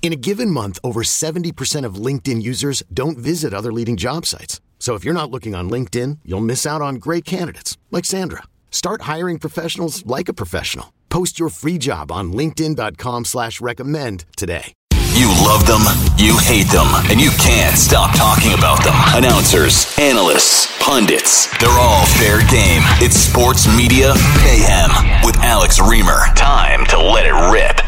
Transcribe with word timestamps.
In 0.00 0.12
a 0.12 0.16
given 0.16 0.50
month, 0.50 0.78
over 0.82 1.02
70% 1.02 1.84
of 1.84 1.96
LinkedIn 1.96 2.40
users 2.40 2.82
don't 2.94 3.18
visit 3.18 3.52
other 3.52 3.72
leading 3.72 3.98
job 3.98 4.24
sites. 4.24 4.62
So 4.78 4.94
if 4.94 5.04
you're 5.04 5.12
not 5.12 5.30
looking 5.30 5.54
on 5.54 5.68
LinkedIn, 5.68 6.20
you'll 6.24 6.40
miss 6.40 6.64
out 6.64 6.80
on 6.80 6.94
great 6.94 7.26
candidates 7.26 7.76
like 7.90 8.06
Sandra. 8.06 8.44
Start 8.70 9.02
hiring 9.02 9.38
professionals 9.38 10.06
like 10.06 10.30
a 10.30 10.32
professional. 10.32 10.94
Post 11.10 11.38
your 11.38 11.50
free 11.50 11.76
job 11.76 12.10
on 12.10 12.32
LinkedIn.com 12.32 13.26
slash 13.26 13.60
recommend 13.60 14.24
today. 14.36 14.72
You 15.14 15.34
love 15.42 15.66
them, 15.66 15.82
you 16.16 16.36
hate 16.38 16.68
them, 16.70 16.86
and 17.10 17.20
you 17.20 17.30
can't 17.30 17.76
stop 17.76 18.14
talking 18.14 18.52
about 18.54 18.84
them. 18.84 18.94
Announcers, 19.16 19.98
analysts, 19.98 20.68
pundits, 20.80 21.48
they're 21.58 21.70
all 21.70 22.06
fair 22.06 22.38
game. 22.46 22.82
It's 23.02 23.16
Sports 23.16 23.66
Media 23.76 24.14
Mayhem 24.44 25.24
with 25.24 25.36
Alex 25.38 25.80
Reimer. 25.80 26.32
Time 26.36 26.86
to 26.86 27.00
let 27.00 27.26
it 27.26 27.32
rip. 27.50 27.87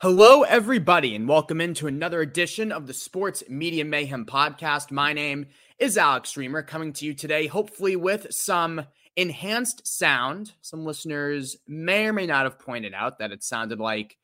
Hello, 0.00 0.42
everybody, 0.44 1.16
and 1.16 1.26
welcome 1.26 1.60
into 1.60 1.88
another 1.88 2.20
edition 2.20 2.70
of 2.70 2.86
the 2.86 2.94
Sports 2.94 3.42
Media 3.48 3.84
Mayhem 3.84 4.26
podcast. 4.26 4.92
My 4.92 5.12
name 5.12 5.46
is 5.80 5.98
Alex 5.98 6.34
Reimer, 6.34 6.64
coming 6.64 6.92
to 6.92 7.04
you 7.04 7.14
today, 7.14 7.48
hopefully 7.48 7.96
with 7.96 8.28
some 8.30 8.86
enhanced 9.16 9.88
sound. 9.88 10.52
Some 10.60 10.84
listeners 10.84 11.56
may 11.66 12.06
or 12.06 12.12
may 12.12 12.26
not 12.26 12.44
have 12.44 12.60
pointed 12.60 12.94
out 12.94 13.18
that 13.18 13.32
it 13.32 13.42
sounded 13.42 13.80
like 13.80 14.16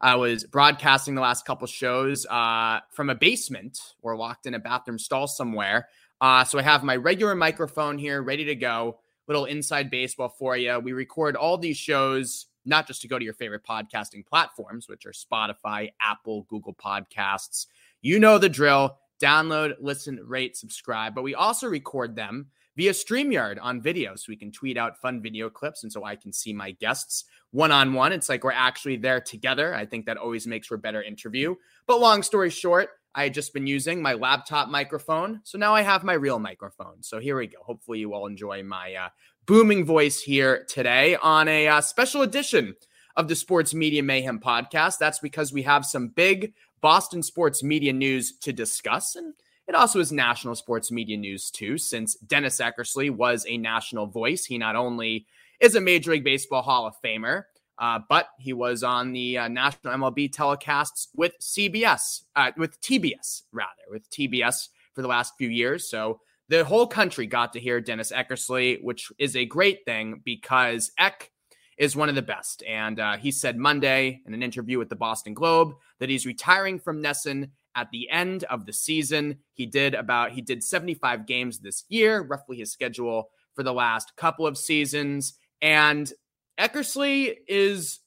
I 0.00 0.14
was 0.14 0.44
broadcasting 0.44 1.14
the 1.14 1.20
last 1.20 1.44
couple 1.44 1.66
shows 1.66 2.24
uh, 2.24 2.80
from 2.90 3.10
a 3.10 3.14
basement 3.14 3.78
or 4.00 4.16
locked 4.16 4.46
in 4.46 4.54
a 4.54 4.58
bathroom 4.58 4.98
stall 4.98 5.26
somewhere. 5.26 5.88
Uh, 6.22 6.44
so 6.44 6.58
I 6.58 6.62
have 6.62 6.84
my 6.84 6.96
regular 6.96 7.34
microphone 7.34 7.98
here 7.98 8.22
ready 8.22 8.46
to 8.46 8.54
go. 8.54 9.00
Little 9.26 9.44
inside 9.44 9.90
baseball 9.90 10.30
for 10.30 10.56
you. 10.56 10.78
We 10.78 10.94
record 10.94 11.36
all 11.36 11.58
these 11.58 11.76
shows 11.76 12.46
not 12.68 12.86
just 12.86 13.00
to 13.02 13.08
go 13.08 13.18
to 13.18 13.24
your 13.24 13.34
favorite 13.34 13.64
podcasting 13.64 14.26
platforms, 14.26 14.88
which 14.88 15.06
are 15.06 15.12
Spotify, 15.12 15.90
Apple, 16.00 16.46
Google 16.48 16.74
Podcasts. 16.74 17.66
You 18.02 18.18
know 18.18 18.38
the 18.38 18.48
drill. 18.48 18.98
Download, 19.20 19.74
listen, 19.80 20.20
rate, 20.24 20.56
subscribe. 20.56 21.14
But 21.14 21.22
we 21.22 21.34
also 21.34 21.66
record 21.66 22.14
them 22.14 22.46
via 22.76 22.92
StreamYard 22.92 23.58
on 23.60 23.82
video. 23.82 24.14
So 24.14 24.26
we 24.28 24.36
can 24.36 24.52
tweet 24.52 24.76
out 24.76 25.00
fun 25.00 25.20
video 25.20 25.50
clips. 25.50 25.82
And 25.82 25.92
so 25.92 26.04
I 26.04 26.14
can 26.14 26.32
see 26.32 26.52
my 26.52 26.70
guests 26.72 27.24
one 27.50 27.72
on 27.72 27.94
one. 27.94 28.12
It's 28.12 28.28
like 28.28 28.44
we're 28.44 28.52
actually 28.52 28.96
there 28.96 29.20
together. 29.20 29.74
I 29.74 29.86
think 29.86 30.06
that 30.06 30.18
always 30.18 30.46
makes 30.46 30.68
for 30.68 30.76
a 30.76 30.78
better 30.78 31.02
interview. 31.02 31.56
But 31.86 32.00
long 32.00 32.22
story 32.22 32.50
short, 32.50 32.90
I 33.14 33.24
had 33.24 33.34
just 33.34 33.52
been 33.52 33.66
using 33.66 34.00
my 34.00 34.14
laptop 34.14 34.68
microphone. 34.68 35.40
So 35.44 35.58
now 35.58 35.74
I 35.74 35.82
have 35.82 36.04
my 36.04 36.12
real 36.12 36.38
microphone. 36.38 37.02
So 37.02 37.18
here 37.18 37.36
we 37.36 37.46
go. 37.46 37.58
Hopefully, 37.62 37.98
you 37.98 38.14
all 38.14 38.26
enjoy 38.26 38.62
my 38.62 38.94
uh, 38.94 39.08
booming 39.46 39.84
voice 39.84 40.20
here 40.20 40.64
today 40.68 41.16
on 41.16 41.48
a 41.48 41.68
uh, 41.68 41.80
special 41.80 42.22
edition 42.22 42.74
of 43.16 43.26
the 43.26 43.34
Sports 43.34 43.74
Media 43.74 44.02
Mayhem 44.02 44.38
podcast. 44.38 44.98
That's 44.98 45.18
because 45.18 45.52
we 45.52 45.62
have 45.62 45.84
some 45.84 46.08
big 46.08 46.52
Boston 46.80 47.22
sports 47.22 47.62
media 47.62 47.92
news 47.92 48.38
to 48.38 48.52
discuss. 48.52 49.16
And 49.16 49.34
it 49.66 49.74
also 49.74 50.00
is 50.00 50.12
national 50.12 50.54
sports 50.54 50.90
media 50.90 51.16
news, 51.16 51.50
too, 51.50 51.76
since 51.78 52.14
Dennis 52.14 52.60
Eckersley 52.60 53.10
was 53.10 53.44
a 53.48 53.58
national 53.58 54.06
voice. 54.06 54.44
He 54.44 54.56
not 54.58 54.76
only 54.76 55.26
is 55.60 55.74
a 55.74 55.80
Major 55.80 56.12
League 56.12 56.24
Baseball 56.24 56.62
Hall 56.62 56.86
of 56.86 56.94
Famer, 57.04 57.44
uh, 57.78 58.00
but 58.08 58.28
he 58.38 58.52
was 58.52 58.82
on 58.82 59.12
the 59.12 59.38
uh, 59.38 59.48
national 59.48 59.94
MLB 59.94 60.30
telecasts 60.30 61.08
with 61.14 61.32
CBS, 61.40 62.22
uh, 62.34 62.50
with 62.56 62.80
TBS, 62.80 63.42
rather, 63.52 63.70
with 63.90 64.10
TBS 64.10 64.68
for 64.94 65.02
the 65.02 65.08
last 65.08 65.34
few 65.38 65.48
years. 65.48 65.88
So 65.88 66.20
the 66.48 66.64
whole 66.64 66.86
country 66.86 67.26
got 67.26 67.52
to 67.52 67.60
hear 67.60 67.80
Dennis 67.80 68.10
Eckersley, 68.10 68.82
which 68.82 69.12
is 69.18 69.36
a 69.36 69.44
great 69.44 69.84
thing 69.84 70.22
because 70.24 70.90
Eck 70.98 71.30
is 71.76 71.94
one 71.94 72.08
of 72.08 72.14
the 72.14 72.22
best. 72.22 72.64
And 72.66 72.98
uh, 72.98 73.16
he 73.16 73.30
said 73.30 73.56
Monday 73.56 74.20
in 74.26 74.34
an 74.34 74.42
interview 74.42 74.78
with 74.78 74.88
the 74.88 74.96
Boston 74.96 75.34
Globe 75.34 75.74
that 76.00 76.08
he's 76.08 76.26
retiring 76.26 76.80
from 76.80 77.02
NESN 77.02 77.50
at 77.76 77.90
the 77.92 78.10
end 78.10 78.42
of 78.44 78.66
the 78.66 78.72
season. 78.72 79.38
He 79.52 79.66
did 79.66 79.94
about 79.94 80.32
he 80.32 80.40
did 80.40 80.64
75 80.64 81.26
games 81.26 81.60
this 81.60 81.84
year, 81.88 82.22
roughly 82.22 82.56
his 82.56 82.72
schedule 82.72 83.30
for 83.54 83.62
the 83.62 83.72
last 83.72 84.16
couple 84.16 84.46
of 84.46 84.58
seasons. 84.58 85.34
And 85.62 86.12
Eckersley 86.58 87.36
is 87.46 88.00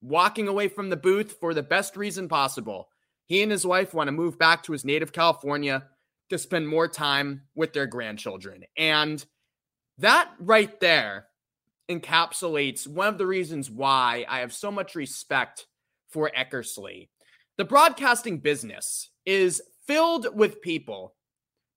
walking 0.00 0.48
away 0.48 0.68
from 0.68 0.88
the 0.88 0.96
booth 0.96 1.36
for 1.40 1.52
the 1.52 1.62
best 1.62 1.96
reason 1.96 2.28
possible. 2.28 2.88
He 3.26 3.42
and 3.42 3.52
his 3.52 3.66
wife 3.66 3.94
want 3.94 4.08
to 4.08 4.12
move 4.12 4.38
back 4.38 4.62
to 4.64 4.72
his 4.72 4.84
native 4.84 5.12
California 5.12 5.84
to 6.30 6.38
spend 6.38 6.66
more 6.66 6.88
time 6.88 7.42
with 7.54 7.72
their 7.72 7.86
grandchildren. 7.86 8.64
And 8.76 9.24
that 9.98 10.30
right 10.38 10.78
there 10.80 11.26
encapsulates 11.90 12.86
one 12.86 13.08
of 13.08 13.18
the 13.18 13.26
reasons 13.26 13.70
why 13.70 14.24
I 14.28 14.40
have 14.40 14.52
so 14.52 14.70
much 14.70 14.94
respect 14.94 15.66
for 16.08 16.30
Eckersley. 16.36 17.08
The 17.58 17.64
broadcasting 17.64 18.38
business 18.38 19.10
is 19.26 19.60
filled 19.86 20.34
with 20.34 20.62
people 20.62 21.14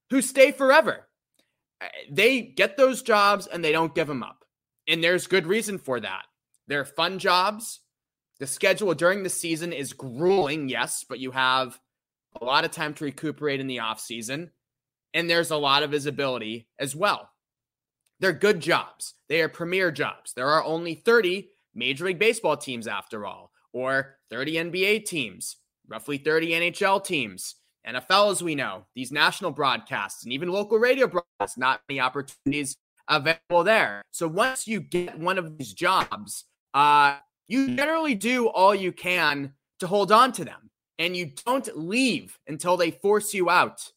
who 0.09 0.21
stay 0.21 0.51
forever. 0.51 1.07
They 2.09 2.41
get 2.41 2.77
those 2.77 3.01
jobs 3.01 3.47
and 3.47 3.63
they 3.63 3.71
don't 3.71 3.95
give 3.95 4.07
them 4.07 4.23
up. 4.23 4.42
And 4.87 5.03
there's 5.03 5.27
good 5.27 5.47
reason 5.47 5.77
for 5.77 5.99
that. 5.99 6.23
They're 6.67 6.85
fun 6.85 7.19
jobs. 7.19 7.81
The 8.39 8.47
schedule 8.47 8.93
during 8.93 9.23
the 9.23 9.29
season 9.29 9.71
is 9.73 9.93
grueling, 9.93 10.69
yes, 10.69 11.05
but 11.07 11.19
you 11.19 11.31
have 11.31 11.79
a 12.41 12.43
lot 12.43 12.65
of 12.65 12.71
time 12.71 12.93
to 12.95 13.05
recuperate 13.05 13.59
in 13.59 13.67
the 13.67 13.77
offseason, 13.77 14.49
and 15.13 15.29
there's 15.29 15.51
a 15.51 15.57
lot 15.57 15.83
of 15.83 15.91
visibility 15.91 16.67
as 16.79 16.95
well. 16.95 17.29
They're 18.19 18.33
good 18.33 18.59
jobs. 18.59 19.13
They 19.29 19.41
are 19.41 19.49
premier 19.49 19.91
jobs. 19.91 20.33
There 20.33 20.49
are 20.49 20.63
only 20.63 20.95
30 20.95 21.49
Major 21.75 22.05
League 22.05 22.19
Baseball 22.19 22.57
teams, 22.57 22.87
after 22.87 23.25
all, 23.25 23.51
or 23.71 24.17
30 24.29 24.53
NBA 24.53 25.05
teams, 25.05 25.57
roughly 25.87 26.17
30 26.17 26.51
NHL 26.51 27.03
teams. 27.03 27.55
NFL, 27.87 28.31
as 28.31 28.41
we 28.41 28.55
know, 28.55 28.85
these 28.95 29.11
national 29.11 29.51
broadcasts 29.51 30.23
and 30.23 30.31
even 30.31 30.49
local 30.49 30.79
radio 30.79 31.07
broadcasts, 31.07 31.57
not 31.57 31.81
many 31.89 31.99
opportunities 31.99 32.77
available 33.07 33.63
there. 33.63 34.01
So 34.11 34.27
once 34.27 34.67
you 34.67 34.79
get 34.79 35.17
one 35.19 35.37
of 35.37 35.57
these 35.57 35.73
jobs, 35.73 36.45
uh, 36.73 37.17
you 37.47 37.75
generally 37.75 38.15
do 38.15 38.47
all 38.47 38.73
you 38.73 38.91
can 38.91 39.53
to 39.79 39.87
hold 39.87 40.11
on 40.11 40.31
to 40.33 40.45
them 40.45 40.69
and 40.97 41.15
you 41.15 41.31
don't 41.45 41.77
leave 41.77 42.37
until 42.47 42.77
they 42.77 42.91
force 42.91 43.33
you 43.33 43.49
out. 43.49 43.91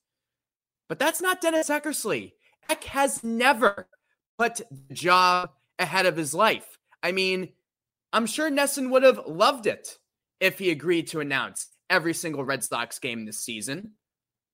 But 0.88 0.98
that's 0.98 1.20
not 1.20 1.40
Dennis 1.40 1.68
Eckersley. 1.68 2.32
Eck 2.68 2.84
has 2.84 3.22
never 3.22 3.88
put 4.38 4.60
the 4.70 4.94
job 4.94 5.50
ahead 5.78 6.06
of 6.06 6.16
his 6.16 6.34
life. 6.34 6.78
I 7.02 7.12
mean, 7.12 7.50
I'm 8.12 8.26
sure 8.26 8.50
NESN 8.50 8.90
would 8.90 9.02
have 9.02 9.20
loved 9.26 9.66
it 9.66 9.98
if 10.40 10.58
he 10.58 10.70
agreed 10.70 11.08
to 11.08 11.20
announce 11.20 11.68
every 11.88 12.14
single 12.14 12.44
Red 12.44 12.64
Sox 12.64 12.98
game 12.98 13.24
this 13.24 13.38
season, 13.38 13.92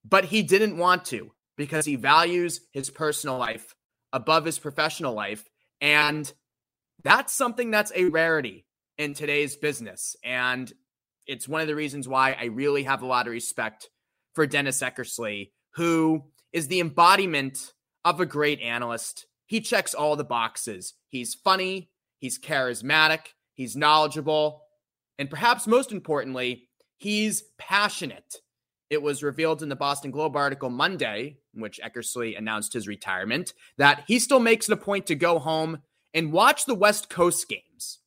but 0.04 0.26
he 0.26 0.42
didn't 0.42 0.76
want 0.76 1.04
to 1.06 1.32
because 1.56 1.84
he 1.84 1.96
values 1.96 2.60
his 2.72 2.90
personal 2.90 3.38
life 3.38 3.74
above 4.12 4.44
his 4.44 4.58
professional 4.58 5.14
life. 5.14 5.48
And 5.80 6.30
that's 7.02 7.32
something 7.32 7.70
that's 7.70 7.92
a 7.94 8.06
rarity 8.06 8.66
in 8.98 9.14
today's 9.14 9.56
business. 9.56 10.16
And 10.22 10.72
it's 11.26 11.48
one 11.48 11.60
of 11.60 11.66
the 11.66 11.74
reasons 11.74 12.08
why 12.08 12.36
I 12.38 12.46
really 12.46 12.84
have 12.84 13.02
a 13.02 13.06
lot 13.06 13.26
of 13.26 13.32
respect 13.32 13.88
for 14.34 14.46
Dennis 14.46 14.80
Eckersley, 14.82 15.50
who 15.74 16.24
is 16.52 16.68
the 16.68 16.80
embodiment 16.80 17.72
of 18.04 18.20
a 18.20 18.26
great 18.26 18.60
analyst. 18.60 19.26
He 19.46 19.60
checks 19.60 19.94
all 19.94 20.16
the 20.16 20.24
boxes. 20.24 20.94
He's 21.08 21.34
funny, 21.34 21.90
he's 22.18 22.38
charismatic, 22.38 23.20
he's 23.54 23.76
knowledgeable, 23.76 24.62
and 25.18 25.28
perhaps 25.30 25.66
most 25.66 25.92
importantly, 25.92 26.68
he's 26.96 27.44
passionate 27.58 28.36
it 28.92 29.00
was 29.00 29.22
revealed 29.22 29.62
in 29.62 29.70
the 29.70 29.74
Boston 29.74 30.10
Globe 30.10 30.36
article 30.36 30.68
Monday, 30.68 31.38
in 31.54 31.62
which 31.62 31.80
Eckersley 31.82 32.36
announced 32.36 32.74
his 32.74 32.86
retirement, 32.86 33.54
that 33.78 34.04
he 34.06 34.18
still 34.18 34.38
makes 34.38 34.68
it 34.68 34.74
a 34.74 34.76
point 34.76 35.06
to 35.06 35.14
go 35.14 35.38
home 35.38 35.78
and 36.12 36.30
watch 36.30 36.66
the 36.66 36.74
West 36.74 37.08
Coast 37.08 37.48
games. 37.48 38.00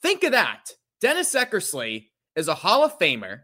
Think 0.00 0.22
of 0.22 0.30
that. 0.30 0.76
Dennis 1.00 1.34
Eckersley 1.34 2.10
is 2.36 2.46
a 2.46 2.54
Hall 2.54 2.84
of 2.84 2.96
Famer. 2.96 3.40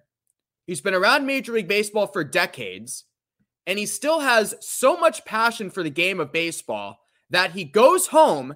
He's 0.64 0.80
been 0.80 0.94
around 0.94 1.26
Major 1.26 1.54
League 1.54 1.66
Baseball 1.66 2.06
for 2.06 2.22
decades, 2.22 3.02
and 3.66 3.80
he 3.80 3.86
still 3.86 4.20
has 4.20 4.54
so 4.60 4.96
much 4.96 5.24
passion 5.24 5.70
for 5.70 5.82
the 5.82 5.90
game 5.90 6.20
of 6.20 6.32
baseball 6.32 7.00
that 7.30 7.50
he 7.50 7.64
goes 7.64 8.06
home 8.06 8.54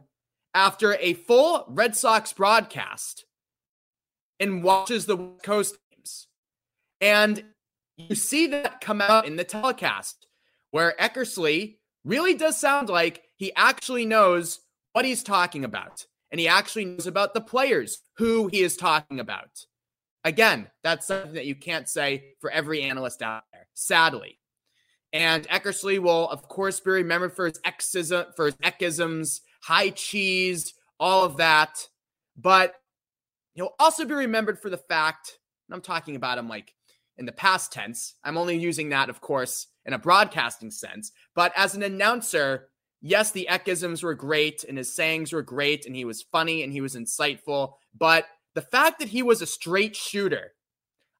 after 0.54 0.94
a 1.00 1.14
full 1.14 1.64
Red 1.68 1.96
Sox 1.96 2.32
broadcast 2.32 3.24
and 4.38 4.62
watches 4.62 5.06
the 5.06 5.16
West 5.16 5.42
Coast 5.42 5.78
games. 5.90 6.28
And 7.00 7.42
you 8.08 8.14
see 8.14 8.46
that 8.48 8.80
come 8.80 9.00
out 9.00 9.26
in 9.26 9.36
the 9.36 9.44
telecast 9.44 10.26
where 10.70 10.94
Eckersley 11.00 11.78
really 12.04 12.34
does 12.34 12.56
sound 12.56 12.88
like 12.88 13.22
he 13.36 13.52
actually 13.54 14.06
knows 14.06 14.60
what 14.92 15.04
he's 15.04 15.22
talking 15.22 15.64
about. 15.64 16.06
And 16.30 16.38
he 16.38 16.46
actually 16.46 16.84
knows 16.84 17.06
about 17.06 17.34
the 17.34 17.40
players 17.40 17.98
who 18.16 18.48
he 18.48 18.60
is 18.60 18.76
talking 18.76 19.18
about. 19.18 19.66
Again, 20.24 20.68
that's 20.84 21.06
something 21.06 21.32
that 21.32 21.46
you 21.46 21.54
can't 21.54 21.88
say 21.88 22.34
for 22.40 22.50
every 22.50 22.82
analyst 22.82 23.22
out 23.22 23.44
there, 23.52 23.66
sadly. 23.74 24.38
And 25.12 25.48
Eckersley 25.48 25.98
will, 25.98 26.28
of 26.28 26.46
course, 26.46 26.78
be 26.78 26.90
remembered 26.90 27.34
for 27.34 27.46
his 27.46 27.58
exism, 27.60 28.26
for 28.36 28.46
his 28.46 28.54
Eckisms, 28.56 29.40
high 29.62 29.90
cheese, 29.90 30.74
all 31.00 31.24
of 31.24 31.38
that. 31.38 31.88
But 32.36 32.74
he'll 33.54 33.74
also 33.80 34.04
be 34.04 34.14
remembered 34.14 34.60
for 34.60 34.70
the 34.70 34.76
fact, 34.76 35.38
I'm 35.72 35.80
talking 35.80 36.14
about 36.14 36.38
him 36.38 36.48
like 36.48 36.74
in 37.20 37.26
the 37.26 37.32
past 37.32 37.70
tense. 37.70 38.14
I'm 38.24 38.38
only 38.38 38.56
using 38.56 38.88
that, 38.88 39.10
of 39.10 39.20
course, 39.20 39.68
in 39.84 39.92
a 39.92 39.98
broadcasting 39.98 40.70
sense. 40.70 41.12
But 41.34 41.52
as 41.54 41.74
an 41.74 41.82
announcer, 41.82 42.70
yes, 43.00 43.30
the 43.30 43.46
Eckisms 43.48 44.02
were 44.02 44.14
great 44.14 44.64
and 44.64 44.78
his 44.78 44.92
sayings 44.92 45.32
were 45.32 45.42
great 45.42 45.86
and 45.86 45.94
he 45.94 46.06
was 46.06 46.22
funny 46.22 46.64
and 46.64 46.72
he 46.72 46.80
was 46.80 46.96
insightful. 46.96 47.74
But 47.96 48.26
the 48.54 48.62
fact 48.62 48.98
that 48.98 49.08
he 49.08 49.22
was 49.22 49.42
a 49.42 49.46
straight 49.46 49.94
shooter, 49.94 50.54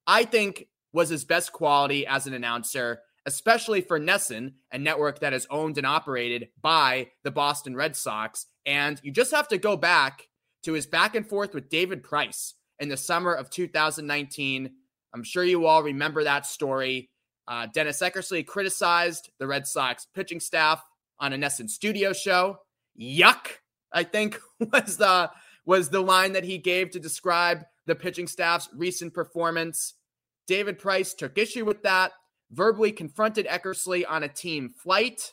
I 0.07 0.25
think, 0.25 0.67
was 0.93 1.11
his 1.11 1.25
best 1.25 1.53
quality 1.53 2.07
as 2.07 2.27
an 2.27 2.33
announcer, 2.35 3.01
especially 3.27 3.83
for 3.83 4.01
NESN, 4.01 4.55
a 4.73 4.79
network 4.79 5.21
that 5.21 5.35
is 5.35 5.47
owned 5.51 5.77
and 5.79 5.87
operated 5.87 6.49
by 6.61 7.09
the 7.23 7.31
Boston 7.31 7.77
Red 7.77 7.95
Sox. 7.95 8.47
And 8.67 8.99
you 9.05 9.13
just 9.13 9.33
have 9.33 9.49
to 9.49 9.59
go 9.59 9.77
back 9.77 10.29
to 10.63 10.73
his 10.73 10.87
back 10.87 11.15
and 11.15 11.29
forth 11.29 11.55
with 11.55 11.69
David 11.69 12.03
Price 12.03 12.55
in 12.79 12.89
the 12.89 12.97
summer 12.97 13.33
of 13.33 13.51
2019. 13.51 14.71
I'm 15.15 15.25
sure 15.25 15.45
you 15.45 15.67
all 15.67 15.83
remember 15.83 16.25
that 16.25 16.47
story. 16.47 17.11
Uh, 17.49 17.67
Dennis 17.73 18.01
Eckersley 18.01 18.47
criticized 18.47 19.31
the 19.39 19.47
Red 19.47 19.67
Sox 19.67 20.07
pitching 20.15 20.41
staff 20.41 20.83
on 21.19 21.33
a 21.33 21.37
NESN 21.37 21.69
studio 21.69 22.13
show. 22.13 22.59
Yuck, 23.01 23.47
I 23.93 24.05
think 24.05 24.39
was 24.73 24.97
the 24.97 25.31
was 25.67 25.91
the 25.91 26.01
line 26.01 26.33
that 26.33 26.45
he 26.45 26.59
gave 26.59 26.91
to 26.91 27.01
describe 27.01 27.63
the 27.87 27.95
pitching 27.95 28.27
staff's 28.27 28.69
recent 28.75 29.13
performance. 29.13 29.95
David 30.47 30.79
Price 30.79 31.15
took 31.15 31.39
issue 31.39 31.65
with 31.65 31.83
that, 31.83 32.13
verbally 32.51 32.93
confronted 32.93 33.47
Eckersley 33.47 34.05
on 34.09 34.23
a 34.23 34.29
team 34.29 34.71
flight, 34.71 35.33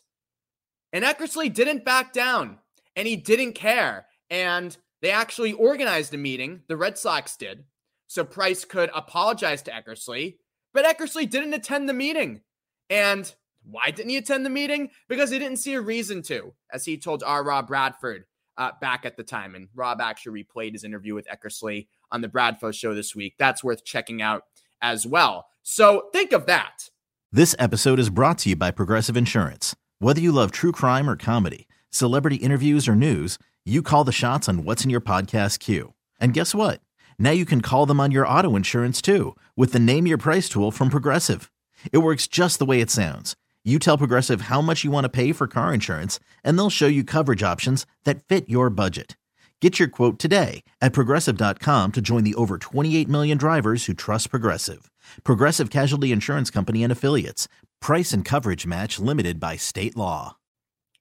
and 0.93 1.03
Eckersley 1.03 1.53
didn't 1.53 1.85
back 1.85 2.13
down 2.13 2.59
and 2.95 3.07
he 3.07 3.15
didn't 3.15 3.53
care. 3.53 4.07
And 4.29 4.75
they 5.01 5.11
actually 5.11 5.53
organized 5.53 6.13
a 6.13 6.17
meeting, 6.17 6.61
the 6.67 6.77
Red 6.77 6.97
Sox 6.97 7.37
did, 7.37 7.63
so 8.07 8.23
Price 8.23 8.65
could 8.65 8.89
apologize 8.95 9.61
to 9.63 9.71
Eckersley, 9.71 10.37
but 10.73 10.85
Eckersley 10.85 11.29
didn't 11.29 11.53
attend 11.53 11.87
the 11.87 11.93
meeting. 11.93 12.41
And 12.89 13.33
why 13.63 13.91
didn't 13.91 14.09
he 14.09 14.17
attend 14.17 14.45
the 14.45 14.49
meeting? 14.49 14.89
Because 15.09 15.29
he 15.29 15.39
didn't 15.39 15.57
see 15.57 15.73
a 15.73 15.81
reason 15.81 16.21
to, 16.23 16.53
as 16.71 16.85
he 16.85 16.97
told 16.97 17.23
R. 17.23 17.43
Rob 17.43 17.67
Bradford 17.67 18.25
uh, 18.57 18.71
back 18.79 19.05
at 19.05 19.17
the 19.17 19.23
time. 19.23 19.55
And 19.55 19.67
Rob 19.75 20.01
actually 20.01 20.43
replayed 20.43 20.73
his 20.73 20.83
interview 20.83 21.13
with 21.13 21.27
Eckersley 21.27 21.87
on 22.11 22.21
the 22.21 22.29
Bradfo 22.29 22.73
show 22.73 22.95
this 22.95 23.15
week. 23.15 23.35
That's 23.37 23.63
worth 23.63 23.83
checking 23.83 24.21
out 24.21 24.43
as 24.81 25.05
well. 25.05 25.47
So 25.63 26.09
think 26.13 26.31
of 26.31 26.45
that. 26.45 26.89
This 27.31 27.55
episode 27.59 27.99
is 27.99 28.09
brought 28.09 28.37
to 28.39 28.49
you 28.49 28.55
by 28.55 28.71
Progressive 28.71 29.17
Insurance. 29.17 29.75
Whether 29.99 30.21
you 30.21 30.31
love 30.31 30.51
true 30.51 30.71
crime 30.71 31.09
or 31.09 31.17
comedy, 31.17 31.67
celebrity 31.89 32.37
interviews 32.37 32.87
or 32.87 32.95
news, 32.95 33.37
you 33.65 33.81
call 33.81 34.05
the 34.05 34.13
shots 34.13 34.47
on 34.47 34.63
what's 34.63 34.85
in 34.85 34.89
your 34.89 35.01
podcast 35.01 35.59
queue. 35.59 35.93
And 36.21 36.33
guess 36.33 36.55
what? 36.55 36.79
Now 37.19 37.31
you 37.31 37.45
can 37.45 37.61
call 37.61 37.85
them 37.85 37.99
on 37.99 38.11
your 38.11 38.27
auto 38.27 38.55
insurance 38.55 39.01
too 39.01 39.35
with 39.55 39.73
the 39.73 39.79
Name 39.79 40.07
Your 40.07 40.17
Price 40.17 40.49
tool 40.49 40.71
from 40.71 40.89
Progressive. 40.89 41.51
It 41.91 41.99
works 41.99 42.25
just 42.27 42.57
the 42.57 42.65
way 42.65 42.81
it 42.81 42.89
sounds 42.89 43.35
you 43.67 43.79
tell 43.79 43.97
Progressive 43.97 44.41
how 44.43 44.61
much 44.61 44.85
you 44.85 44.91
want 44.91 45.03
to 45.03 45.09
pay 45.09 45.33
for 45.33 45.45
car 45.45 45.73
insurance, 45.73 46.21
and 46.41 46.57
they'll 46.57 46.69
show 46.69 46.87
you 46.87 47.03
coverage 47.03 47.43
options 47.43 47.85
that 48.05 48.23
fit 48.23 48.47
your 48.47 48.69
budget. 48.69 49.17
Get 49.61 49.77
your 49.77 49.89
quote 49.89 50.19
today 50.19 50.63
at 50.79 50.93
progressive.com 50.93 51.91
to 51.91 51.99
join 51.99 52.23
the 52.23 52.35
over 52.35 52.57
28 52.59 53.09
million 53.09 53.37
drivers 53.37 53.83
who 53.83 53.93
trust 53.93 54.29
Progressive. 54.29 54.89
Progressive 55.25 55.69
Casualty 55.69 56.13
Insurance 56.13 56.49
Company 56.49 56.81
and 56.81 56.93
Affiliates. 56.93 57.49
Price 57.81 58.13
and 58.13 58.23
coverage 58.23 58.65
match 58.65 58.99
limited 58.99 59.37
by 59.37 59.57
state 59.57 59.97
law. 59.97 60.37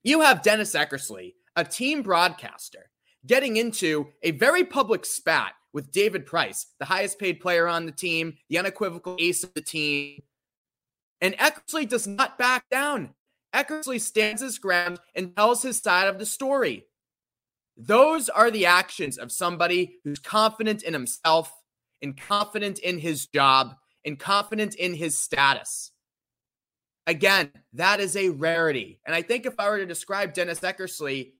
You 0.03 0.23
have 0.23 0.43
Dennis 0.43 0.75
Eckersley, 0.75 1.35
a 1.55 1.63
team 1.63 2.03
broadcaster, 2.03 2.91
getting 3.25 3.57
into 3.57 4.09
a 4.25 4.33
very 4.33 4.65
public 4.65 5.07
spat 5.07 5.53
with 5.77 5.93
David 5.93 6.25
Price, 6.25 6.69
the 6.79 6.87
highest 6.87 7.19
paid 7.19 7.39
player 7.39 7.69
on 7.69 7.85
the 7.85 7.93
team, 7.93 8.39
the 8.49 8.57
unequivocal 8.57 9.15
ace 9.21 9.45
of 9.45 9.53
the 9.53 9.61
team, 9.61 10.23
and 11.21 11.37
Eckersley 11.37 11.87
does 11.87 12.07
not 12.07 12.39
back 12.39 12.65
down. 12.71 13.11
Eckersley 13.55 14.01
stands 14.01 14.41
his 14.41 14.59
ground 14.59 14.99
and 15.15 15.37
tells 15.37 15.61
his 15.61 15.77
side 15.77 16.09
of 16.09 16.19
the 16.19 16.25
story. 16.25 16.87
Those 17.77 18.31
are 18.31 18.51
the 18.51 18.65
actions 18.65 19.19
of 19.19 19.31
somebody 19.31 19.99
who's 20.03 20.19
confident 20.19 20.83
in 20.83 20.95
himself 20.95 21.53
and 22.01 22.17
confident 22.17 22.79
in 22.79 22.99
his 22.99 23.27
job 23.27 23.75
and 24.03 24.19
confident 24.19 24.77
in 24.77 24.95
his 24.95 25.19
status. 25.19 25.93
Again, 27.07 27.51
that 27.75 28.01
is 28.01 28.17
a 28.17 28.31
rarity. 28.31 28.99
And 29.05 29.15
I 29.15 29.21
think 29.21 29.45
if 29.45 29.61
I 29.61 29.69
were 29.69 29.79
to 29.79 29.85
describe 29.85 30.33
Dennis 30.33 30.61
Eckersley 30.61 31.33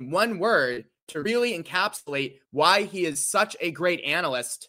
in 0.00 0.10
one 0.10 0.40
word 0.40 0.86
to 1.08 1.22
really 1.22 1.56
encapsulate 1.56 2.38
why 2.50 2.82
he 2.82 3.04
is 3.04 3.24
such 3.24 3.56
a 3.60 3.70
great 3.70 4.02
analyst, 4.02 4.68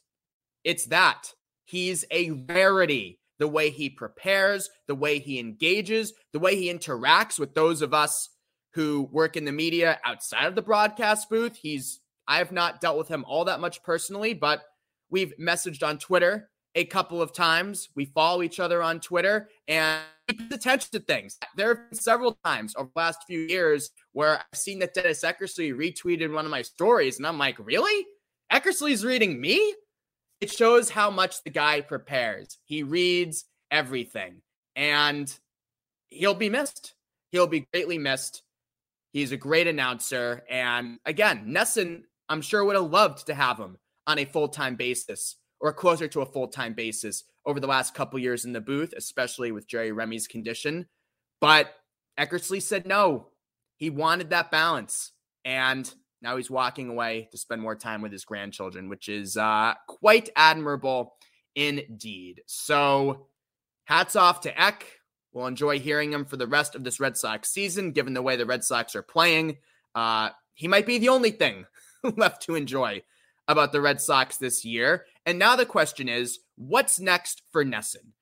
it's 0.63 0.85
that. 0.85 1.33
He's 1.65 2.05
a 2.11 2.31
rarity. 2.31 3.19
The 3.39 3.47
way 3.47 3.69
he 3.69 3.89
prepares, 3.89 4.69
the 4.87 4.95
way 4.95 5.19
he 5.19 5.39
engages, 5.39 6.13
the 6.33 6.39
way 6.39 6.55
he 6.55 6.73
interacts 6.73 7.37
with 7.37 7.53
those 7.53 7.83
of 7.83 7.93
us 7.93 8.29
who 8.73 9.09
work 9.11 9.37
in 9.37 9.45
the 9.45 9.51
media 9.51 9.99
outside 10.03 10.45
of 10.45 10.55
the 10.55 10.61
broadcast 10.61 11.29
booth. 11.29 11.55
He's 11.55 11.99
I 12.27 12.39
have 12.39 12.51
not 12.51 12.81
dealt 12.81 12.97
with 12.97 13.07
him 13.07 13.23
all 13.27 13.45
that 13.45 13.59
much 13.59 13.83
personally, 13.83 14.33
but 14.33 14.63
we've 15.09 15.33
messaged 15.39 15.87
on 15.87 15.97
Twitter 15.97 16.49
a 16.77 16.85
couple 16.85 17.21
of 17.21 17.33
times. 17.33 17.89
We 17.95 18.05
follow 18.05 18.41
each 18.41 18.61
other 18.61 18.81
on 18.81 19.01
Twitter 19.01 19.49
and 19.67 20.01
attention 20.51 20.91
to 20.93 20.99
things. 20.99 21.37
There 21.57 21.67
have 21.67 21.89
been 21.89 21.99
several 21.99 22.37
times 22.45 22.73
over 22.77 22.89
the 22.95 22.99
last 22.99 23.23
few 23.27 23.39
years 23.39 23.91
where 24.13 24.37
I've 24.37 24.57
seen 24.57 24.79
that 24.79 24.93
Dennis 24.93 25.23
Eckersley 25.23 25.73
retweeted 25.73 26.33
one 26.33 26.45
of 26.45 26.51
my 26.51 26.61
stories, 26.61 27.17
and 27.17 27.27
I'm 27.27 27.37
like, 27.37 27.57
really? 27.59 28.07
Eckersley's 28.51 29.03
reading 29.03 29.41
me? 29.41 29.75
it 30.39 30.51
shows 30.51 30.89
how 30.89 31.09
much 31.09 31.43
the 31.43 31.49
guy 31.49 31.81
prepares. 31.81 32.57
He 32.65 32.83
reads 32.83 33.45
everything 33.71 34.41
and 34.75 35.33
he'll 36.09 36.35
be 36.35 36.49
missed. 36.49 36.93
He'll 37.31 37.47
be 37.47 37.67
greatly 37.73 37.97
missed. 37.97 38.43
He's 39.13 39.31
a 39.31 39.37
great 39.37 39.67
announcer. 39.67 40.43
And 40.49 40.99
again, 41.05 41.47
NESN, 41.47 42.03
I'm 42.29 42.41
sure, 42.41 42.63
would 42.63 42.75
have 42.75 42.91
loved 42.91 43.27
to 43.27 43.33
have 43.33 43.57
him 43.57 43.77
on 44.05 44.19
a 44.19 44.25
full 44.25 44.49
time 44.49 44.75
basis 44.75 45.35
or 45.59 45.73
closer 45.73 46.07
to 46.07 46.21
a 46.21 46.25
full 46.25 46.47
time 46.47 46.73
basis 46.73 47.23
over 47.45 47.59
the 47.59 47.67
last 47.67 47.93
couple 47.93 48.19
years 48.19 48.45
in 48.45 48.53
the 48.53 48.61
booth, 48.61 48.93
especially 48.95 49.51
with 49.51 49.67
Jerry 49.67 49.91
Remy's 49.91 50.27
condition. 50.27 50.87
But 51.39 51.73
Eckersley 52.19 52.61
said 52.61 52.85
no. 52.85 53.27
He 53.77 53.89
wanted 53.89 54.31
that 54.31 54.51
balance. 54.51 55.11
And 55.45 55.91
now 56.21 56.35
he's 56.35 56.49
walking 56.49 56.89
away 56.89 57.29
to 57.31 57.37
spend 57.37 57.61
more 57.61 57.75
time 57.75 58.01
with 58.01 58.11
his 58.11 58.25
grandchildren, 58.25 58.89
which 58.89 59.07
is 59.07 59.37
uh, 59.37 59.73
quite 59.87 60.29
admirable 60.35 61.13
indeed. 61.55 62.41
So, 62.47 63.27
hats 63.85 64.15
off 64.15 64.41
to 64.41 64.61
Eck. 64.61 64.85
We'll 65.31 65.47
enjoy 65.47 65.79
hearing 65.79 66.11
him 66.11 66.25
for 66.25 66.35
the 66.35 66.47
rest 66.47 66.75
of 66.75 66.83
this 66.83 66.99
Red 66.99 67.15
Sox 67.15 67.49
season, 67.49 67.91
given 67.91 68.13
the 68.13 68.21
way 68.21 68.35
the 68.35 68.45
Red 68.45 68.63
Sox 68.63 68.95
are 68.95 69.03
playing. 69.03 69.57
Uh, 69.93 70.29
he 70.53 70.67
might 70.67 70.85
be 70.85 70.97
the 70.97 71.09
only 71.09 71.31
thing 71.31 71.65
left 72.15 72.41
to 72.43 72.55
enjoy 72.55 73.03
about 73.47 73.71
the 73.71 73.81
Red 73.81 74.01
Sox 74.01 74.37
this 74.37 74.65
year. 74.65 75.05
And 75.27 75.37
now 75.37 75.57
the 75.57 75.65
question 75.65 76.07
is 76.07 76.39
what's 76.55 77.01
next 77.01 77.43
for 77.51 77.65
NESN? 77.65 78.13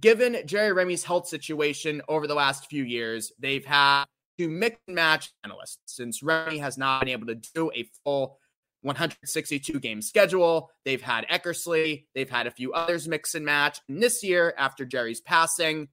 Given 0.00 0.38
Jerry 0.44 0.72
Remy's 0.72 1.04
health 1.04 1.28
situation 1.28 2.02
over 2.08 2.26
the 2.26 2.34
last 2.34 2.66
few 2.66 2.82
years, 2.82 3.32
they've 3.38 3.64
had 3.64 4.06
to 4.38 4.48
mix 4.48 4.76
and 4.88 4.96
match 4.96 5.30
analysts 5.44 5.78
since 5.86 6.20
Remy 6.20 6.58
has 6.58 6.76
not 6.76 7.00
been 7.00 7.10
able 7.10 7.28
to 7.28 7.36
do 7.36 7.70
a 7.72 7.88
full 8.04 8.38
162 8.82 9.78
game 9.78 10.02
schedule. 10.02 10.70
They've 10.84 11.00
had 11.00 11.28
Eckersley, 11.28 12.06
they've 12.16 12.28
had 12.28 12.48
a 12.48 12.52
few 12.52 12.72
others 12.72 13.06
mix 13.06 13.36
and 13.36 13.44
match. 13.44 13.80
And 13.88 14.02
this 14.02 14.24
year, 14.24 14.52
after 14.58 14.84
Jerry's 14.84 15.20
passing, 15.20 15.88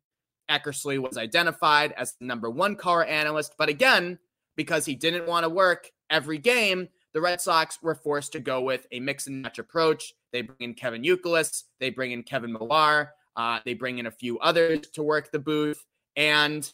Eckersley 0.49 0.97
was 0.97 1.17
identified 1.17 1.91
as 1.91 2.15
the 2.19 2.25
number 2.25 2.49
one 2.49 2.75
color 2.75 3.05
analyst. 3.05 3.53
But 3.57 3.69
again, 3.69 4.17
because 4.55 4.85
he 4.85 4.95
didn't 4.95 5.27
want 5.27 5.43
to 5.43 5.49
work 5.49 5.91
every 6.09 6.39
game, 6.39 6.89
the 7.13 7.21
Red 7.21 7.39
Sox 7.39 7.81
were 7.81 7.95
forced 7.95 8.33
to 8.33 8.39
go 8.39 8.61
with 8.61 8.85
a 8.91 8.99
mix 8.99 9.25
and 9.27 9.41
match 9.41 9.57
approach. 9.57 10.13
They 10.35 10.41
bring 10.41 10.57
in 10.59 10.73
Kevin 10.73 11.01
Youkilis, 11.01 11.63
they 11.79 11.91
bring 11.91 12.11
in 12.11 12.21
Kevin 12.23 12.51
Millar, 12.51 13.13
uh, 13.37 13.59
they 13.63 13.73
bring 13.73 13.99
in 13.99 14.05
a 14.05 14.11
few 14.11 14.37
others 14.39 14.81
to 14.95 15.01
work 15.01 15.31
the 15.31 15.39
booth. 15.39 15.81
And 16.17 16.69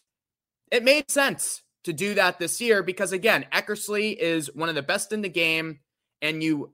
it 0.72 0.84
made 0.84 1.12
sense 1.12 1.62
to 1.84 1.94
do 1.94 2.16
that 2.16 2.40
this 2.40 2.60
year 2.60 2.82
because, 2.82 3.12
again, 3.12 3.46
Eckersley 3.54 4.18
is 4.18 4.52
one 4.56 4.68
of 4.68 4.74
the 4.74 4.82
best 4.82 5.12
in 5.12 5.22
the 5.22 5.30
game, 5.30 5.80
and 6.24 6.42
you 6.42 6.74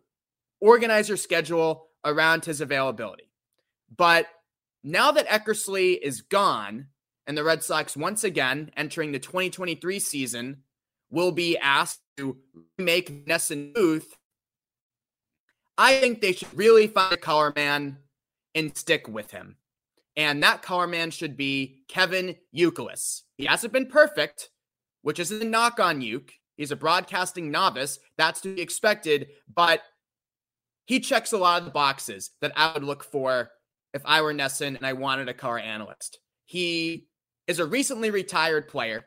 organize 0.61 1.09
your 1.09 1.17
schedule 1.17 1.89
around 2.05 2.45
his 2.45 2.61
availability. 2.61 3.29
But 3.93 4.27
now 4.81 5.11
that 5.11 5.27
Eckersley 5.27 5.99
is 6.01 6.21
gone, 6.21 6.87
and 7.25 7.37
the 7.37 7.43
Red 7.43 7.63
Sox 7.63 7.97
once 7.97 8.23
again 8.23 8.71
entering 8.77 9.11
the 9.11 9.19
2023 9.19 9.99
season 9.99 10.63
will 11.09 11.33
be 11.33 11.57
asked 11.57 11.99
to 12.15 12.37
make 12.77 13.25
NESN 13.27 13.73
Booth, 13.73 14.15
I 15.77 15.99
think 15.99 16.21
they 16.21 16.33
should 16.33 16.55
really 16.57 16.87
find 16.87 17.13
a 17.13 17.17
color 17.17 17.53
man 17.55 17.97
and 18.55 18.75
stick 18.75 19.07
with 19.07 19.31
him. 19.31 19.57
And 20.15 20.41
that 20.41 20.63
color 20.63 20.87
man 20.87 21.11
should 21.11 21.37
be 21.37 21.83
Kevin 21.87 22.35
Youkilis. 22.55 23.21
He 23.37 23.45
hasn't 23.45 23.73
been 23.73 23.85
perfect, 23.85 24.49
which 25.03 25.19
isn't 25.19 25.41
a 25.41 25.45
knock 25.45 25.79
on 25.79 26.01
Uke. 26.01 26.31
He's 26.55 26.71
a 26.71 26.75
broadcasting 26.75 27.51
novice. 27.51 27.99
That's 28.17 28.41
to 28.41 28.55
be 28.55 28.61
expected, 28.61 29.27
but 29.53 29.81
he 30.85 30.99
checks 30.99 31.33
a 31.33 31.37
lot 31.37 31.59
of 31.59 31.65
the 31.65 31.71
boxes 31.71 32.31
that 32.41 32.53
I 32.55 32.73
would 32.73 32.83
look 32.83 33.03
for 33.03 33.51
if 33.93 34.01
I 34.05 34.21
were 34.21 34.33
NESN 34.33 34.75
and 34.75 34.85
I 34.85 34.93
wanted 34.93 35.29
a 35.29 35.33
color 35.35 35.59
analyst. 35.59 36.19
He 36.45 37.07
is 37.45 37.59
a 37.59 37.65
recently 37.65 38.09
retired 38.09 38.67
player, 38.67 39.05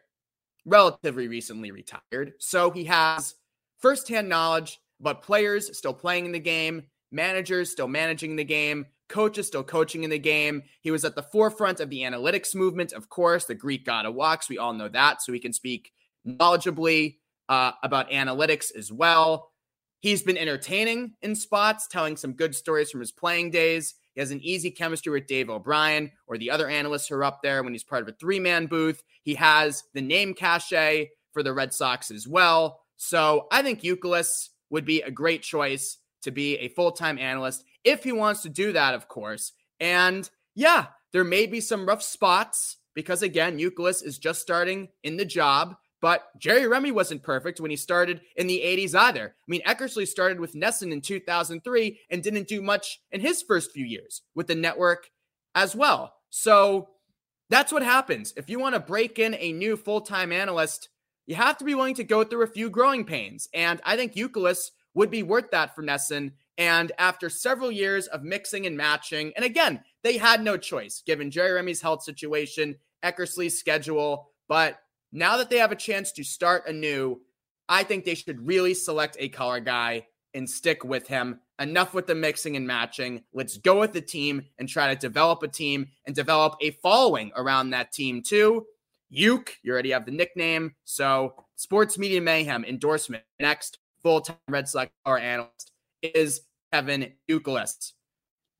relatively 0.64 1.26
recently 1.26 1.72
retired. 1.72 2.34
So 2.38 2.70
he 2.70 2.84
has 2.84 3.34
firsthand 3.80 4.28
knowledge 4.28 4.78
about 5.00 5.22
players 5.22 5.76
still 5.76 5.94
playing 5.94 6.26
in 6.26 6.32
the 6.32 6.38
game, 6.38 6.82
managers 7.10 7.70
still 7.70 7.88
managing 7.88 8.36
the 8.36 8.44
game, 8.44 8.86
coaches 9.08 9.46
still 9.46 9.64
coaching 9.64 10.04
in 10.04 10.10
the 10.10 10.18
game. 10.18 10.62
He 10.80 10.90
was 10.90 11.04
at 11.04 11.14
the 11.14 11.22
forefront 11.22 11.80
of 11.80 11.90
the 11.90 12.02
analytics 12.02 12.54
movement, 12.54 12.92
of 12.92 13.08
course, 13.08 13.44
the 13.44 13.54
Greek 13.54 13.84
god 13.84 14.06
of 14.06 14.14
walks. 14.14 14.48
We 14.48 14.58
all 14.58 14.72
know 14.72 14.88
that. 14.88 15.22
So 15.22 15.32
he 15.32 15.40
can 15.40 15.52
speak 15.52 15.92
knowledgeably 16.26 17.16
uh, 17.48 17.72
about 17.82 18.10
analytics 18.10 18.74
as 18.76 18.92
well. 18.92 19.50
He's 19.98 20.22
been 20.22 20.38
entertaining 20.38 21.14
in 21.20 21.34
spots, 21.34 21.86
telling 21.86 22.16
some 22.16 22.32
good 22.32 22.54
stories 22.54 22.90
from 22.90 23.00
his 23.00 23.12
playing 23.12 23.50
days. 23.50 23.94
He 24.14 24.20
has 24.20 24.30
an 24.30 24.40
easy 24.42 24.70
chemistry 24.70 25.12
with 25.12 25.26
Dave 25.26 25.50
O'Brien 25.50 26.10
or 26.26 26.38
the 26.38 26.50
other 26.50 26.68
analysts 26.68 27.08
who 27.08 27.16
are 27.16 27.24
up 27.24 27.42
there 27.42 27.62
when 27.62 27.72
he's 27.72 27.84
part 27.84 28.02
of 28.02 28.08
a 28.08 28.12
three 28.12 28.40
man 28.40 28.66
booth. 28.66 29.02
He 29.22 29.34
has 29.34 29.84
the 29.92 30.00
name 30.00 30.32
cachet 30.32 31.10
for 31.32 31.42
the 31.42 31.52
Red 31.52 31.74
Sox 31.74 32.10
as 32.10 32.26
well. 32.26 32.80
So 32.96 33.46
I 33.50 33.62
think 33.62 33.82
Youkilis 33.82 34.49
would 34.70 34.84
be 34.84 35.02
a 35.02 35.10
great 35.10 35.42
choice 35.42 35.98
to 36.22 36.30
be 36.30 36.56
a 36.56 36.68
full 36.68 36.92
time 36.92 37.18
analyst 37.18 37.64
if 37.84 38.04
he 38.04 38.12
wants 38.12 38.42
to 38.42 38.48
do 38.48 38.72
that, 38.72 38.94
of 38.94 39.08
course. 39.08 39.52
And 39.78 40.28
yeah, 40.54 40.86
there 41.12 41.24
may 41.24 41.46
be 41.46 41.60
some 41.60 41.86
rough 41.86 42.02
spots 42.02 42.76
because, 42.94 43.22
again, 43.22 43.58
Youkilis 43.58 44.04
is 44.04 44.18
just 44.18 44.40
starting 44.40 44.88
in 45.02 45.16
the 45.16 45.24
job. 45.24 45.76
But 46.02 46.28
Jerry 46.38 46.66
Remy 46.66 46.92
wasn't 46.92 47.22
perfect 47.22 47.60
when 47.60 47.70
he 47.70 47.76
started 47.76 48.22
in 48.36 48.46
the 48.46 48.62
80s 48.64 48.94
either. 48.94 49.34
I 49.36 49.46
mean, 49.48 49.60
Eckersley 49.66 50.06
started 50.06 50.40
with 50.40 50.54
NESN 50.54 50.92
in 50.92 51.02
2003 51.02 52.00
and 52.08 52.22
didn't 52.22 52.48
do 52.48 52.62
much 52.62 53.00
in 53.12 53.20
his 53.20 53.42
first 53.42 53.72
few 53.72 53.84
years 53.84 54.22
with 54.34 54.46
the 54.46 54.54
network 54.54 55.10
as 55.54 55.76
well. 55.76 56.14
So 56.30 56.88
that's 57.50 57.72
what 57.72 57.82
happens. 57.82 58.32
If 58.36 58.48
you 58.48 58.58
want 58.58 58.76
to 58.76 58.80
break 58.80 59.18
in 59.18 59.34
a 59.34 59.52
new 59.52 59.76
full 59.76 60.00
time 60.00 60.32
analyst, 60.32 60.88
you 61.30 61.36
have 61.36 61.56
to 61.58 61.64
be 61.64 61.76
willing 61.76 61.94
to 61.94 62.02
go 62.02 62.24
through 62.24 62.42
a 62.42 62.48
few 62.48 62.68
growing 62.68 63.04
pains. 63.04 63.48
And 63.54 63.80
I 63.84 63.94
think 63.94 64.14
Youkilis 64.14 64.72
would 64.94 65.12
be 65.12 65.22
worth 65.22 65.52
that 65.52 65.76
for 65.76 65.82
NESN. 65.84 66.32
And 66.58 66.90
after 66.98 67.30
several 67.30 67.70
years 67.70 68.08
of 68.08 68.24
mixing 68.24 68.66
and 68.66 68.76
matching, 68.76 69.32
and 69.36 69.44
again, 69.44 69.80
they 70.02 70.18
had 70.18 70.42
no 70.42 70.56
choice 70.56 71.04
given 71.06 71.30
Jerry 71.30 71.52
Remy's 71.52 71.80
health 71.80 72.02
situation, 72.02 72.74
Eckersley's 73.04 73.56
schedule. 73.56 74.32
But 74.48 74.80
now 75.12 75.36
that 75.36 75.50
they 75.50 75.58
have 75.58 75.70
a 75.70 75.76
chance 75.76 76.10
to 76.12 76.24
start 76.24 76.66
anew, 76.66 77.20
I 77.68 77.84
think 77.84 78.04
they 78.04 78.16
should 78.16 78.44
really 78.44 78.74
select 78.74 79.16
a 79.20 79.28
color 79.28 79.60
guy 79.60 80.06
and 80.34 80.50
stick 80.50 80.82
with 80.82 81.06
him. 81.06 81.38
Enough 81.60 81.94
with 81.94 82.08
the 82.08 82.14
mixing 82.16 82.56
and 82.56 82.66
matching. 82.66 83.22
Let's 83.32 83.56
go 83.56 83.78
with 83.78 83.92
the 83.92 84.00
team 84.00 84.46
and 84.58 84.68
try 84.68 84.92
to 84.92 84.98
develop 84.98 85.44
a 85.44 85.48
team 85.48 85.86
and 86.06 86.16
develop 86.16 86.56
a 86.60 86.72
following 86.72 87.30
around 87.36 87.70
that 87.70 87.92
team 87.92 88.20
too. 88.20 88.66
Uke, 89.10 89.56
you 89.62 89.72
already 89.72 89.90
have 89.90 90.06
the 90.06 90.12
nickname. 90.12 90.74
So, 90.84 91.34
Sports 91.56 91.98
Media 91.98 92.20
Mayhem 92.20 92.64
endorsement 92.64 93.24
next 93.40 93.78
full 94.02 94.20
time 94.20 94.36
Red 94.48 94.68
Sox 94.68 94.90
color 95.04 95.18
analyst 95.18 95.72
is 96.02 96.42
Kevin 96.72 97.12
Youkilis. 97.28 97.92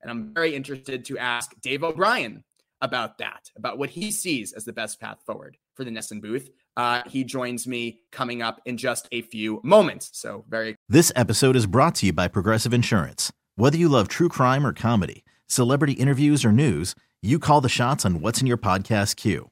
And 0.01 0.11
I'm 0.11 0.33
very 0.33 0.53
interested 0.55 1.05
to 1.05 1.17
ask 1.17 1.53
Dave 1.61 1.83
O'Brien 1.83 2.43
about 2.81 3.17
that, 3.19 3.49
about 3.55 3.77
what 3.77 3.91
he 3.91 4.11
sees 4.11 4.51
as 4.51 4.65
the 4.65 4.73
best 4.73 4.99
path 4.99 5.19
forward 5.25 5.57
for 5.75 5.83
the 5.83 5.91
NESN 5.91 6.21
booth. 6.21 6.49
Uh, 6.75 7.03
he 7.07 7.23
joins 7.23 7.67
me 7.67 8.01
coming 8.11 8.41
up 8.41 8.59
in 8.65 8.75
just 8.75 9.07
a 9.11 9.21
few 9.21 9.61
moments. 9.63 10.09
So, 10.13 10.43
very. 10.49 10.75
This 10.89 11.13
episode 11.15 11.55
is 11.55 11.65
brought 11.65 11.95
to 11.95 12.07
you 12.07 12.13
by 12.13 12.27
Progressive 12.27 12.73
Insurance. 12.73 13.31
Whether 13.55 13.77
you 13.77 13.87
love 13.87 14.09
true 14.09 14.29
crime 14.29 14.65
or 14.65 14.73
comedy, 14.73 15.23
celebrity 15.47 15.93
interviews 15.93 16.43
or 16.43 16.51
news, 16.51 16.95
you 17.21 17.39
call 17.39 17.61
the 17.61 17.69
shots 17.69 18.05
on 18.05 18.19
what's 18.19 18.41
in 18.41 18.47
your 18.47 18.57
podcast 18.57 19.15
queue. 19.15 19.51